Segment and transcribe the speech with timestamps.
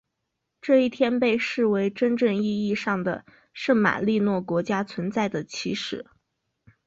[0.63, 6.07] 这一天被视为真正意义上的圣马力诺国家存在的起始。